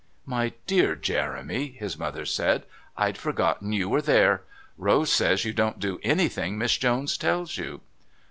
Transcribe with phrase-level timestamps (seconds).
[0.25, 2.65] "My dear Jeremy," his mother said,
[2.97, 4.41] "I'd forgotten you were there.
[4.75, 7.81] Rose says you don't do anything Miss Jones tells you."